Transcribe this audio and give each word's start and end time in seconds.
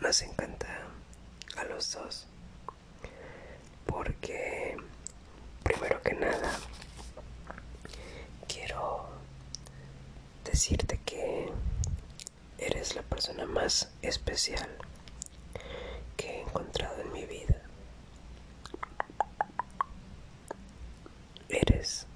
nos 0.00 0.22
encanta 0.22 0.68
a 1.56 1.64
los 1.64 1.92
dos. 1.92 2.26
Porque 3.86 4.76
primero 5.62 6.00
que 6.02 6.14
nada 6.14 6.58
quiero 8.46 9.08
decirte 10.44 11.00
que 11.04 11.50
eres 12.58 12.94
la 12.94 13.02
persona 13.02 13.46
más 13.46 13.88
especial 14.02 14.68
que 16.16 16.28
he 16.30 16.40
encontrado 16.42 17.00
en 17.00 17.12
mi 17.12 17.24
vida. 17.24 17.62
Eres 21.48 22.06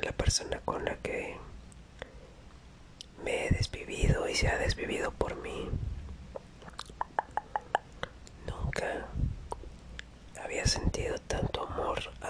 la 0.00 0.12
persona 0.12 0.60
con 0.64 0.84
la 0.84 0.96
que 0.96 1.36
me 3.24 3.46
he 3.46 3.50
desvivido 3.50 4.28
y 4.28 4.34
se 4.34 4.48
ha 4.48 4.58
desvivido 4.58 5.12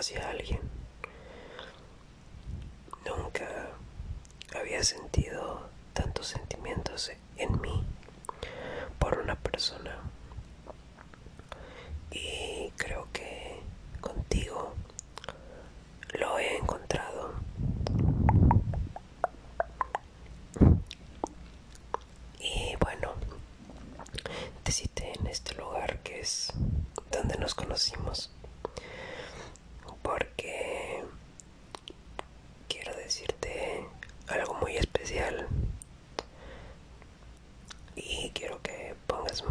hacia 0.03 0.29
alguien. 0.31 0.59
Nunca 3.07 3.47
había 4.59 4.83
sentido 4.83 5.69
tantos 5.93 6.27
sentimientos 6.27 7.13
en 7.37 7.61
mí 7.61 7.85
por 8.99 9.19
una 9.19 9.37
persona. 9.37 9.97
Y 12.11 12.73
creo 12.77 13.07
que 13.13 13.61
contigo 14.01 14.75
lo 16.19 16.37
he 16.41 16.57
encontrado. 16.57 17.35
Y 22.41 22.75
bueno, 22.81 23.13
te 24.65 24.73
cité 24.73 25.13
en 25.21 25.29
este 25.29 25.55
lugar 25.55 26.01
que 26.01 26.19
es 26.21 26.53
donde 27.13 27.37
nos 27.39 27.55
conocimos. 27.55 28.31
Porque 30.03 31.03
quiero 32.69 32.95
decirte 32.97 33.87
algo 34.29 34.55
muy 34.55 34.77
especial. 34.77 35.47
Y 37.95 38.31
quiero 38.35 38.61
que 38.63 38.95
pongas 39.07 39.45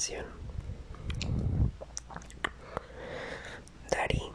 mucha 0.00 0.14
atención. 0.14 0.24
Dari. 3.90 4.32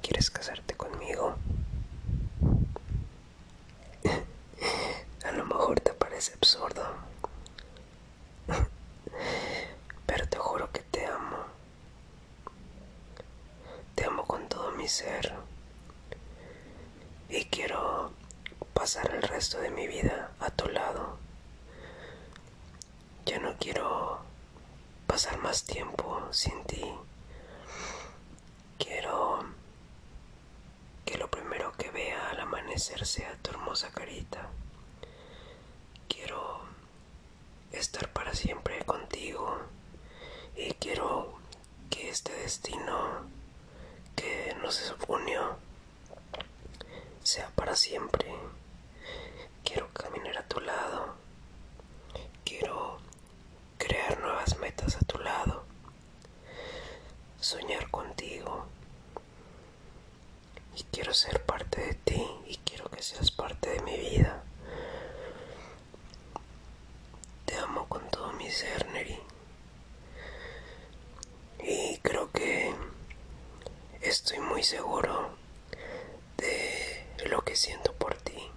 ¿Quieres 0.00 0.30
casarte 0.30 0.74
conmigo? 0.74 1.34
A 5.24 5.32
lo 5.32 5.44
mejor 5.44 5.80
te 5.80 5.92
parece 5.92 6.32
absurdo. 6.34 6.82
Pero 10.06 10.28
te 10.28 10.38
juro 10.38 10.70
que 10.72 10.80
te 10.80 11.04
amo. 11.06 11.36
Te 13.94 14.04
amo 14.06 14.24
con 14.26 14.48
todo 14.48 14.70
mi 14.72 14.88
ser. 14.88 15.34
Y 17.28 17.44
quiero 17.46 17.73
pasar 18.84 19.14
el 19.14 19.22
resto 19.22 19.58
de 19.60 19.70
mi 19.70 19.86
vida 19.86 20.30
a 20.40 20.50
tu 20.50 20.68
lado. 20.68 21.16
Ya 23.24 23.38
no 23.38 23.56
quiero 23.56 24.20
pasar 25.06 25.38
más 25.38 25.64
tiempo 25.64 26.28
sin 26.32 26.62
ti. 26.64 26.84
Quiero 28.76 29.42
que 31.06 31.16
lo 31.16 31.30
primero 31.30 31.72
que 31.78 31.90
vea 31.92 32.28
al 32.28 32.40
amanecer 32.40 33.06
sea 33.06 33.34
tu 33.40 33.52
hermosa 33.52 33.90
carita. 33.90 34.50
Quiero 36.06 36.60
estar 37.72 38.12
para 38.12 38.34
siempre 38.34 38.84
contigo 38.84 39.62
y 40.56 40.74
quiero 40.74 41.38
que 41.88 42.10
este 42.10 42.34
destino 42.34 43.30
que 44.14 44.54
nos 44.60 44.94
unió 45.08 45.56
sea 47.22 47.48
para 47.56 47.74
siempre. 47.74 48.34
Quiero 49.64 49.88
caminar 49.94 50.36
a 50.36 50.46
tu 50.46 50.60
lado. 50.60 51.14
Quiero 52.44 52.98
crear 53.78 54.20
nuevas 54.20 54.58
metas 54.58 54.94
a 54.96 55.00
tu 55.00 55.18
lado. 55.18 55.64
Soñar 57.40 57.90
contigo. 57.90 58.66
Y 60.76 60.82
quiero 60.92 61.14
ser 61.14 61.42
parte 61.44 61.80
de 61.80 61.94
ti 61.94 62.26
y 62.46 62.58
quiero 62.58 62.90
que 62.90 63.02
seas 63.02 63.30
parte 63.30 63.70
de 63.70 63.80
mi 63.96 64.10
vida. 64.10 64.42
Te 67.44 67.56
amo 67.56 67.86
con 67.88 68.08
todo 68.10 68.32
mi 68.34 68.50
ser, 68.50 68.86
Neri. 68.92 69.18
Y 71.62 71.98
creo 71.98 72.30
que 72.32 72.74
estoy 74.02 74.38
muy 74.40 74.62
seguro 74.62 75.30
de 76.36 77.06
lo 77.30 77.42
que 77.42 77.56
siento 77.56 77.92
por 77.94 78.14
ti. 78.16 78.50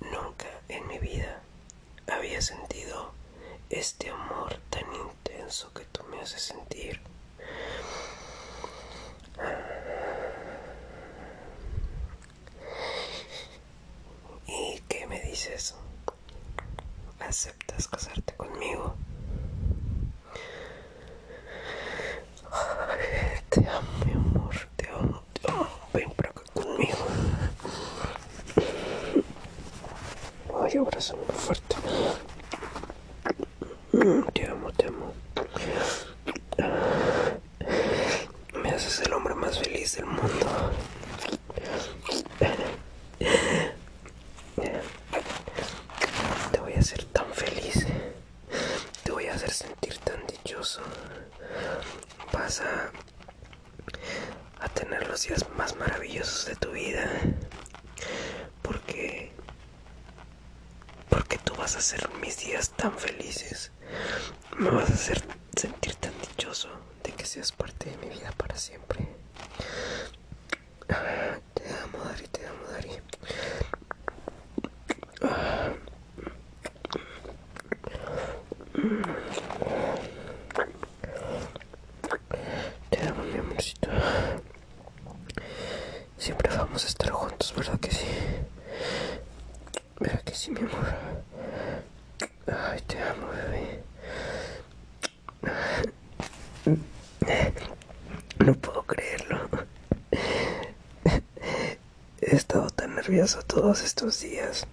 Nunca 0.00 0.48
en 0.68 0.86
mi 0.86 0.98
vida 0.98 1.42
había 2.10 2.40
sentido 2.40 3.12
este 3.70 4.10
amor 4.10 4.58
tan 4.70 4.84
intenso 4.94 5.72
que 5.74 5.84
tú 5.86 6.02
me 6.04 6.20
haces 6.20 6.42
sentir. 6.42 7.00
¿Y 14.46 14.80
qué 14.88 15.06
me 15.06 15.20
dices? 15.22 15.74
¿Aceptas 17.20 17.88
casarte 17.88 18.34
conmigo? 18.34 18.94
Ay, 22.50 23.40
te 23.50 23.68
amo, 23.68 24.04
mi 24.06 24.12
amor, 24.12 24.54
te 24.76 24.88
amo, 24.88 25.22
te 25.40 25.50
amo. 25.50 25.68
Ven 25.92 26.10
para 26.12 26.30
acá 26.30 26.42
conmigo. 26.54 26.98
Ay, 30.62 30.76
abrázame 30.78 31.22
fuerte. 31.34 31.76
Mm, 33.92 34.22
Te 34.32 34.46
amo, 34.46 34.72
te 34.72 34.86
amo. 34.86 35.12
El 39.04 39.12
hombre 39.12 39.34
más 39.34 39.58
feliz 39.58 39.96
del 39.96 40.06
mundo. 40.06 40.72
Te 46.52 46.58
voy 46.60 46.72
a 46.74 46.78
hacer 46.78 47.04
tan 47.04 47.26
feliz. 47.32 47.86
Te 49.04 49.12
voy 49.12 49.26
a 49.26 49.34
hacer 49.34 49.50
sentir 49.50 49.96
tan 49.98 50.26
dichoso. 50.26 50.80
Vas 52.32 52.60
a, 52.60 52.90
a 54.60 54.68
tener 54.70 55.06
los 55.08 55.22
días 55.22 55.44
más 55.56 55.76
maravillosos 55.76 56.46
de 56.46 56.56
tu 56.56 56.70
vida. 56.72 57.08
Porque 58.62 59.32
porque 61.08 61.38
tú 61.38 61.54
vas 61.56 61.74
a 61.76 61.78
hacer 61.78 62.08
mis 62.20 62.38
días 62.38 62.70
tan 62.70 62.96
felices. 62.98 63.70
Me 64.58 64.70
vas 64.70 64.90
a 64.90 64.94
hacer 64.94 65.22
sentir 65.56 65.94
tan 65.96 66.12
dichoso 66.20 66.68
de 67.04 67.12
que 67.12 67.24
seas 67.26 67.52
parte 67.52 67.90
de 67.90 67.96
mi 67.98 68.08
vida 68.14 68.32
para 68.36 68.56
siempre. 68.56 69.06
Te 70.86 70.94
amo, 71.82 71.98
Dari, 72.04 72.26
te 72.28 72.46
amo, 72.46 72.64
Dari. 72.72 73.00
Te 82.90 83.08
amo, 83.08 83.22
mi 83.24 83.38
amorcito. 83.38 83.90
Siempre 86.16 86.56
vamos 86.56 86.84
a 86.84 86.88
estar 86.88 87.10
juntos, 87.10 87.54
¿verdad 87.56 87.78
que 87.80 87.90
sí? 87.90 88.06
¿Verdad 90.00 90.22
que 90.22 90.34
sí, 90.34 90.50
mi 90.50 90.60
amor? 90.60 90.94
Ay, 92.46 92.80
te 92.86 93.00
amo, 93.02 93.28
bebé. 93.28 93.82
No 98.44 98.54
puedo 98.54 98.82
creerlo. 98.84 99.48
He 102.20 102.34
estado 102.36 102.68
tan 102.70 102.94
nervioso 102.96 103.42
todos 103.42 103.82
estos 103.82 104.20
días 104.20 104.66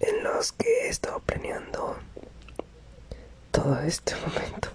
en 0.00 0.22
los 0.22 0.52
que 0.52 0.86
he 0.86 0.88
estado 0.88 1.20
planeando 1.20 1.96
todo 3.50 3.78
este 3.80 4.14
momento. 4.26 4.68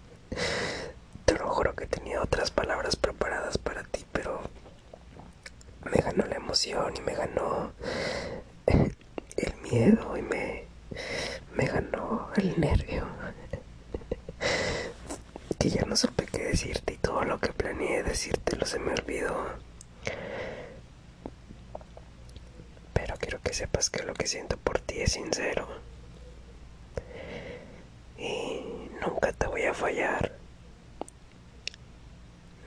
Te 1.26 1.34
lo 1.36 1.48
juro 1.50 1.76
que 1.76 1.88
tenía 1.88 2.22
otras 2.22 2.52
palabras 2.52 2.96
preparadas 2.96 3.58
para 3.58 3.84
ti, 3.84 4.06
pero 4.12 4.42
me 5.86 6.02
ganó 6.02 6.26
la 6.26 6.36
emoción 6.36 6.94
y 6.98 7.02
me 7.02 7.14
ganó 7.16 7.72
el 8.68 9.54
miedo 9.62 10.18
y 10.18 10.22
me, 10.22 10.66
me 11.56 11.66
ganó 11.66 12.30
el 12.36 12.60
nervio. 12.60 13.08
Que 15.58 15.70
ya 15.70 15.86
no 15.86 15.96
supe 15.96 16.26
qué 16.26 16.44
decirte 16.46 16.94
y 16.96 16.98
todo 16.98 17.24
lo 17.24 17.40
que 17.40 17.54
planeé 17.54 18.04
decírtelo 18.04 18.66
se 18.66 18.80
me 18.80 18.92
olvidó. 18.92 19.46
Pero 22.94 23.16
quiero 23.18 23.40
sepas 23.54 23.90
que 23.90 24.04
lo 24.04 24.14
que 24.14 24.28
siento 24.28 24.58
por 24.58 24.80
ti 24.80 25.02
es 25.02 25.14
sincero. 25.14 25.68
Y 28.18 28.90
nunca 29.06 29.32
te 29.34 29.48
voy 29.48 29.64
a 29.64 29.74
fallar. 29.74 30.34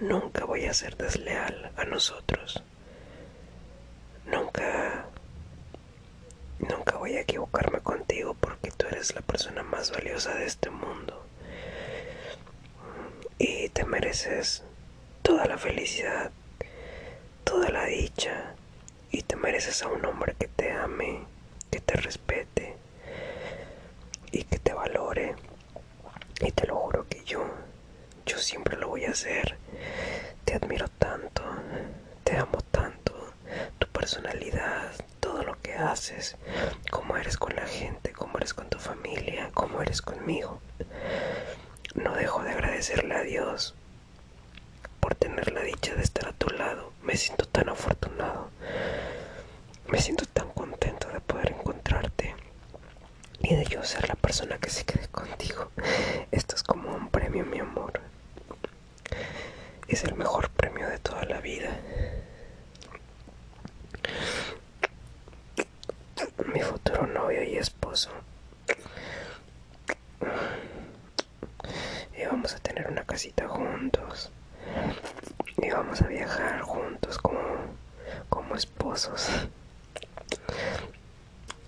nunca 0.00 0.44
voy 0.44 0.67
a 0.67 0.75
ser 0.75 0.97
desleal 0.97 1.73
a 1.77 1.85
nosotros. 1.85 2.62
Nunca, 4.27 5.06
nunca 6.59 6.97
voy 6.97 7.17
a 7.17 7.21
equivocarme 7.21 7.81
contigo 7.81 8.35
porque 8.35 8.71
tú 8.73 8.87
eres 8.87 9.15
la 9.15 9.23
persona 9.23 9.62
más 9.62 9.91
valiosa 9.91 10.35
de 10.35 10.47
este 10.47 10.71
mundo. 10.71 11.25
Y 13.38 13.69
te 13.71 13.85
mereces 13.85 14.62
toda 15.23 15.47
la 15.47 15.59
felicidad, 15.59 16.31
toda 17.44 17.69
la 17.71 17.85
dicha. 17.87 18.56
Y 19.11 19.23
te 19.23 19.37
mereces 19.37 19.82
a 19.82 19.88
un 19.88 20.05
hombre 20.05 20.35
que 20.38 20.49
te 20.49 20.73
ame, 20.73 21.25
que 21.70 21.81
te 21.81 21.94
respete 21.97 22.76
y 24.32 24.44
que 24.44 24.58
te 24.58 24.73
valore. 24.73 25.35
Y 26.41 26.50
te 26.53 26.67
lo 26.67 26.76
juro 26.76 27.06
que 27.08 27.25
yo, 27.25 27.47
yo 28.26 28.38
siempre 28.38 28.76
lo 28.76 28.88
voy 28.88 29.05
a 29.05 29.11
hacer. 29.11 29.56
Te 30.44 30.55
admiro 30.55 30.88
tanto, 30.99 31.43
te 32.25 32.37
amo 32.37 32.58
tanto, 32.70 33.12
tu 33.79 33.87
personalidad, 33.88 34.93
todo 35.20 35.43
lo 35.43 35.61
que 35.62 35.75
haces, 35.75 36.37
cómo 36.91 37.17
eres 37.17 37.37
con 37.37 37.55
la 37.56 37.67
gente, 37.67 38.12
cómo 38.12 38.37
eres 38.38 38.55
con 38.55 38.69
tu 38.69 38.79
familia, 38.79 39.50
cómo 39.55 39.81
eres 39.82 40.02
conmigo. 40.02 40.61
No 41.94 42.14
dejo 42.14 42.43
de 42.43 42.50
agradecerle 42.50 43.14
a 43.14 43.23
Dios 43.23 43.75
por 45.00 45.14
tener 45.14 45.52
la 45.52 45.62
dicha 45.62 45.94
de 45.94 46.02
estar 46.02 46.29
a 46.29 46.32
tu 46.32 46.49
lado. 46.50 46.93
Me 47.02 47.17
siento 47.17 47.47
tan 47.47 47.69
afortunado. 47.69 48.50
Me 49.88 50.00
siento 50.00 50.25
tan 50.26 50.50
contento 50.50 51.09
de 51.09 51.20
poder 51.20 51.52
encontrarte 51.52 52.35
y 53.41 53.55
de 53.55 53.64
yo 53.67 53.82
ser 53.85 54.09
la 54.09 54.14
persona 54.17 54.59
que 54.59 54.70
se 54.70 54.85
quede 54.85 55.09
contigo. 55.09 55.70
Esto 56.32 56.56
es 56.56 56.62
como 56.62 56.94
un 56.94 57.09
premio, 57.09 57.44
mi 57.44 57.61
amor. 57.61 58.00
Es 59.88 60.05
el 60.05 60.14
mejor 60.14 60.50
premio 60.50 60.88
de 60.88 60.99
toda 60.99 61.25
la 61.25 61.41
vida. 61.41 61.70
Mi 66.56 66.62
futuro 66.62 67.06
novio 67.06 67.43
y 67.43 67.58
esposo. 67.58 68.08
Y 72.17 72.25
vamos 72.25 72.55
a 72.55 72.58
tener 72.61 72.88
una 72.88 73.05
casita 73.05 73.47
juntos. 73.47 74.32
Y 75.58 75.69
vamos 75.70 76.00
a 76.00 76.06
viajar 76.06 76.62
juntos 76.62 77.19
como, 77.19 77.41
como 78.31 78.55
esposos. 78.55 79.29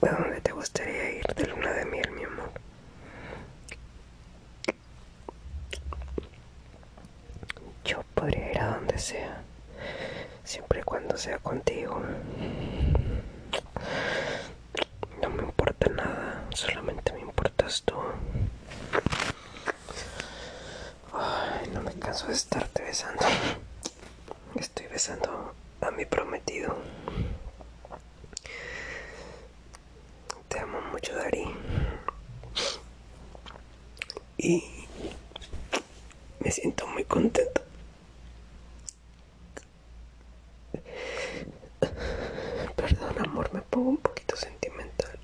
¿A 0.00 0.22
dónde 0.22 0.40
te 0.40 0.52
gustaría 0.52 1.18
ir 1.18 1.26
de 1.36 1.46
luna 1.48 1.70
de 1.74 1.84
miel, 1.84 2.10
mi 2.12 2.24
amor? 2.24 2.50
Yo 7.84 8.02
podría 8.14 8.52
ir 8.52 8.58
a 8.58 8.76
donde 8.76 8.96
sea, 8.96 9.42
siempre 10.44 10.80
y 10.80 10.82
cuando 10.84 11.18
sea 11.18 11.36
contigo. 11.40 12.00
No 15.22 15.28
me 15.30 15.42
importa 15.42 15.88
nada, 15.90 16.44
solamente 16.54 17.12
me 17.12 17.20
importas 17.20 17.82
tú. 17.82 17.94
Canso 22.08 22.28
de 22.28 22.32
estarte 22.32 22.82
besando. 22.84 23.22
Estoy 24.54 24.86
besando 24.86 25.54
a 25.82 25.90
mi 25.90 26.06
prometido. 26.06 26.74
Te 30.48 30.58
amo 30.58 30.80
mucho, 30.90 31.14
Dari. 31.14 31.44
Y 34.38 34.64
me 36.40 36.50
siento 36.50 36.86
muy 36.86 37.04
contento. 37.04 37.60
Perdón, 42.74 43.18
amor, 43.22 43.52
me 43.52 43.60
pongo 43.60 43.90
un 43.90 43.96
poquito 43.98 44.34
sentimental. 44.34 45.18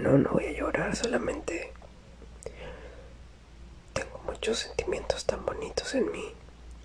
No, 0.00 0.16
no 0.16 0.30
voy 0.30 0.44
a 0.44 0.52
llorar, 0.52 0.94
solamente 0.94 1.72
muchos 4.48 4.62
sentimientos 4.64 5.26
tan 5.26 5.44
bonitos 5.44 5.94
en 5.94 6.10
mí 6.10 6.24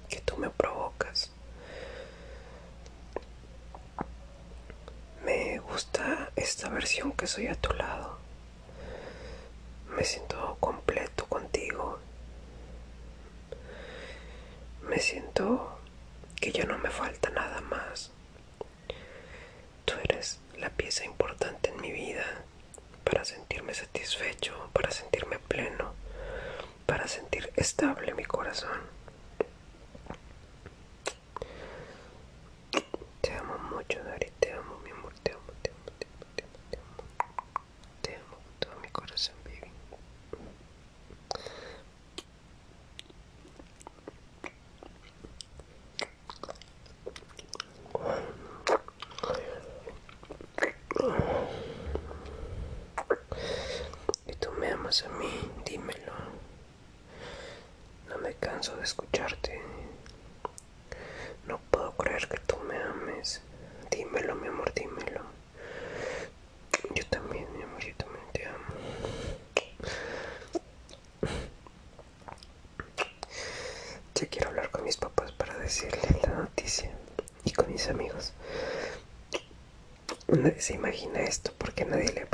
que 0.10 0.20
tú 0.20 0.36
me 0.36 0.50
provocas. 0.50 1.32
Me 5.24 5.60
gusta 5.60 6.30
esta 6.36 6.68
versión 6.68 7.14
que 7.14 7.26
soy 7.26 7.48
a 7.48 7.56
tu 7.56 7.72
lado. 7.72 8.18
Me 9.96 10.04
siento 10.04 10.58
completo 10.60 11.26
contigo. 11.28 12.00
Me 14.82 15.00
siento 15.00 15.80
que 16.36 16.52
ya 16.52 16.66
no 16.66 16.78
me 16.80 16.90
falta 16.90 17.30
nada 17.30 17.62
más. 17.62 18.12
Tú 19.86 19.94
eres 20.04 20.40
la 20.58 20.70
pieza 20.70 21.06
importante 21.06 21.70
en 21.70 21.80
mi 21.80 21.94
vida 21.94 22.26
para 23.06 23.24
sentirme 23.24 23.74
satisfecho, 23.74 24.70
para 24.74 24.92
sentirme 24.92 25.40
pleno, 25.40 25.93
para 26.86 27.08
sentir 27.08 27.52
estable 27.56 28.14
mi 28.14 28.24
corazón. 28.26 28.80
Te 33.22 33.34
amo 33.34 33.58
mucho, 33.76 34.04
Dari, 34.04 34.32
te 34.40 34.52
amo, 34.52 34.78
mi 34.84 34.92
amor, 34.92 35.14
te 35.24 35.32
amo, 35.32 35.42
te 35.62 35.70
amo, 35.72 35.86
te 36.00 36.06
amo, 36.08 36.26
te 36.36 36.44
amo, 36.44 36.56
te 36.70 36.78
amo. 36.78 37.04
Te 38.02 38.16
amo 38.16 38.36
con 38.36 38.54
todo 38.60 38.80
mi 38.82 38.90
corazón, 38.90 39.36
baby. 39.46 39.72
Y 54.28 54.34
tú 54.36 54.52
me 54.60 54.70
amas 54.72 55.04
a 55.04 55.10
mí, 55.10 55.30
dímelo. 55.66 56.14
No 58.10 58.18
me 58.20 58.34
canso 58.36 58.76
de 58.78 58.84
No 61.48 61.58
puedo 61.72 61.96
creer 61.96 62.28
que 62.28 62.38
tú 62.40 62.58
me 62.68 62.76
ames. 62.76 63.42
Dímelo, 63.90 64.36
mi 64.36 64.50
amor, 64.50 64.74
dímelo. 64.74 65.22
Yo 66.94 67.06
también, 67.08 67.48
mi 67.56 67.64
amor, 67.64 67.82
yo 67.82 67.96
también 67.96 68.26
te 68.34 68.46
amo. 68.46 68.66
Ya 74.16 74.28
quiero 74.28 74.50
hablar 74.50 74.70
con 74.72 74.84
mis 74.84 74.98
papás 74.98 75.32
para 75.32 75.58
decirles 75.58 76.22
la 76.24 76.34
noticia 76.40 76.92
y 77.46 77.52
con 77.52 77.72
mis 77.72 77.88
amigos. 77.88 78.34
Nadie 80.28 80.60
se 80.62 80.74
imagina 80.74 81.22
esto 81.22 81.54
porque 81.58 81.86
nadie 81.86 82.12
le 82.12 82.26